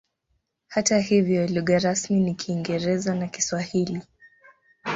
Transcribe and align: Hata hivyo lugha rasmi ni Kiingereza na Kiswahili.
Hata 0.67 0.99
hivyo 0.99 1.47
lugha 1.47 1.79
rasmi 1.79 2.19
ni 2.19 2.35
Kiingereza 2.35 3.15
na 3.15 3.27
Kiswahili. 3.27 4.01